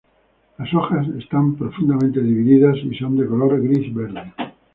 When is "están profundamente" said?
1.19-2.21